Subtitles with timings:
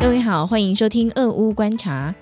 [0.00, 2.14] 各位好，欢迎收听俄乌观察。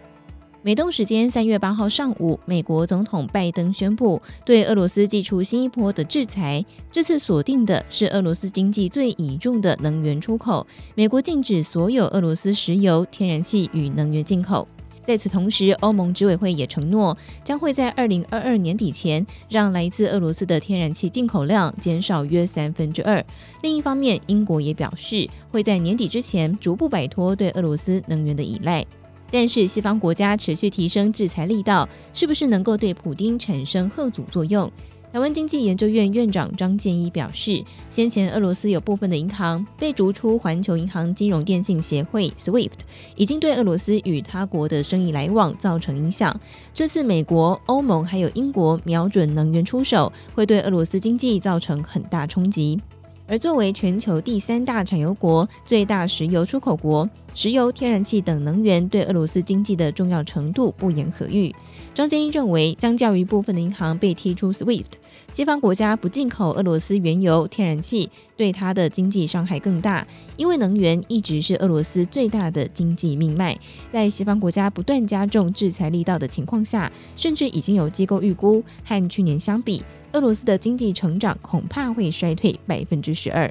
[0.62, 6.62] 美东时间三月八号上午，美国总统拜登宣布对俄罗斯祭出新一波的制裁。
[6.90, 14.66] 这次锁定的是俄罗斯经济最倚重的能源出口，美国禁止所有俄罗斯石油、天然气与能源进口。
[15.08, 23.24] 在此同时，欧盟执委会也承诺将会在二零二二年底前让来自俄罗斯的天然气进口量减少约三分之二。
[23.62, 28.84] 另一方面，英国也表示会在年底之前逐步摆脱对俄罗斯能源的依赖。
[29.30, 34.70] 但是，西方国家持续提升制裁力道，是不是能够对普丁产生吓阻作用？
[35.10, 42.70] 台湾经济研究院院长张建一表示，先前俄罗斯有部分的银行被逐出环球银行金融电信协会 （SWIFT），
[43.16, 46.38] 已经对俄罗斯与他国的生意来往造成影响。
[46.74, 52.78] 这次美国、欧盟还有英国瞄准能源出手，会对俄罗斯经济造成很大冲击。
[53.26, 61.54] 而作为全球第三大产油国、最大石油出口国，石油、天然气等能源对俄罗斯经济的重要程度不言可喻。
[61.94, 64.84] 张建一认为，相较于部分的银行被踢出 SWIFT，
[65.32, 70.04] 西方国家不进口俄罗斯原油、天然气，对它的经济伤害更大。
[70.36, 73.56] 因为能源一直是俄罗斯最大的经济命脉。
[73.90, 83.48] 在西方国家不断加重制裁力道的情况下，甚至已经有机构预估，和去年相比，俄罗斯的经济成长恐怕会衰退百分之十二。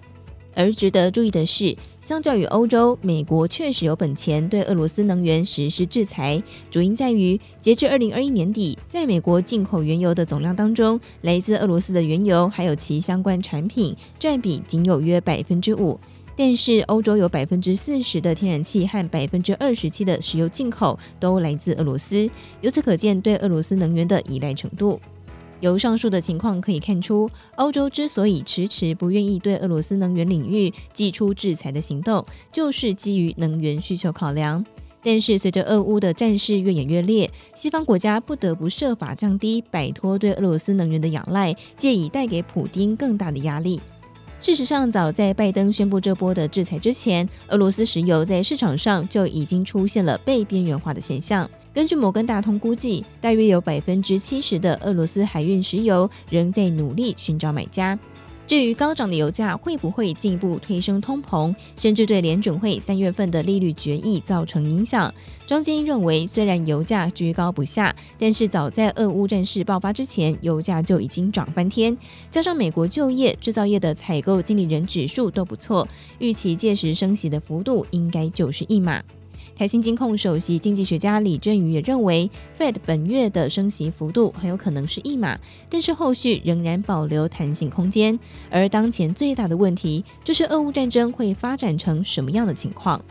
[0.57, 6.41] 而值得注意的是，相较于欧洲，美国确实有本钱对俄罗斯能源实施制裁。
[6.71, 15.99] 主因在于，截至二零二一年底，在美国进口原油的总量当中，来自俄罗斯的原油还有其相关产品占比仅有约百分之五。
[16.35, 22.27] 但是，欧洲有百分之四十的天然气和百分之二十七的石油进口都来自俄罗斯。
[22.61, 24.99] 由此可见，对俄罗斯能源的依赖程度。
[25.59, 34.65] 由上述的情况可以看出，欧洲之所以迟迟不愿意对俄罗斯能源领域祭出制裁的行动，就是基于能源需求考量。
[35.03, 43.79] 但是，随着俄乌的战事越演越烈，西方国家不得不设法降低、摆脱对俄罗斯能源的仰赖，借以带给普丁更大的压力。
[44.41, 51.49] 事实上，早在拜登宣布这波的制裁之前，俄罗斯石油在市场上就已经出现了被边缘化的现象。
[51.77, 57.95] 根据摩根大通估计，大约有百分之七十的俄罗斯海运石油仍在努力寻找买家。
[58.47, 65.13] 至于高涨的油价会不会进一步推升通膨，甚至对联准会三月份的利率决议造成影响？
[65.45, 71.95] 张建一认为，虽然油价居高不下，但是早在俄乌战事爆发之前，油价就已经涨翻天。
[72.31, 75.87] 加上美国就业、制造业的采购经理人指数都不错，
[76.17, 78.99] 预期届时升息的幅度应该就是一码。
[79.57, 82.29] 台新金控首席经济学家李振宇也认为
[82.59, 85.35] ，Fed 本月的升息幅度很有可能是一码，
[85.67, 88.19] 但是后续仍然保留弹性空间。
[88.51, 93.03] 而当前最大的问题就是俄乌战争会发展成什么样的情况？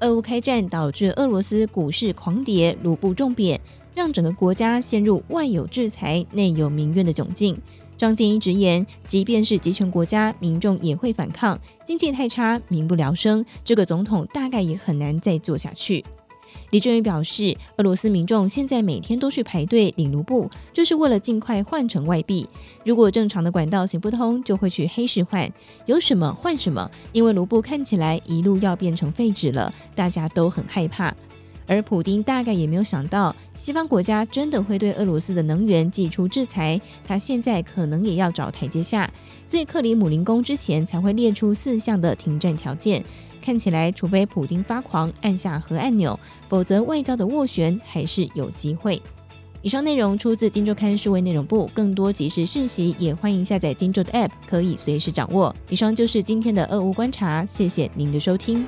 [0.00, 3.60] 俄乌开战导致俄罗斯股市狂跌，卢布重贬，
[3.94, 7.56] 让整个国家陷入外有制裁、内有民怨的窘境。
[7.98, 11.58] 张建一直言，即便是集权国家，民众也会反抗。
[11.84, 16.04] 经济太差，民不聊生，这个总统大概也很难再做下去。
[16.70, 22.48] 李正宇表示，俄罗斯民众现在每天都去排队领卢布，就是为了尽快换成外币。
[22.84, 25.50] 如果正常的管道行不通，就会去黑市换，
[25.86, 26.90] 有什么换什么。
[27.12, 31.14] 因为卢布看起来一路要变成废纸了，大家都很害怕。
[31.68, 39.08] 而普丁大概也没有想到，西方国家真的会对俄罗斯的能源祭出制裁，他现在可能也要找台阶下，
[39.46, 43.04] 所以克里姆林宫之前才会列出四项的停战条件。
[43.40, 46.18] 看起来，除非普丁发狂按下核按钮，
[46.48, 49.00] 否则外交的斡旋还是有机会。
[49.60, 55.54] 以上内容出自《金周刊》数位内容部，更多即时讯息也欢迎下载《金周》的 App，可以随时掌握。
[55.68, 58.64] 以上就是今天的俄乌观察，谢谢您的收听。